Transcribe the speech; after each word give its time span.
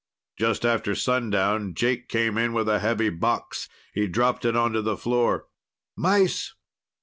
Just 0.35 0.65
after 0.65 0.95
sundown, 0.95 1.75
Jake 1.75 2.09
came 2.09 2.35
in 2.35 2.53
with 2.53 2.67
a 2.67 2.79
heavy 2.79 3.11
box. 3.11 3.69
He 3.93 4.07
dropped 4.07 4.45
it 4.45 4.55
onto 4.55 4.81
the 4.81 4.97
floor. 4.97 5.45
"Mice!" 5.95 6.55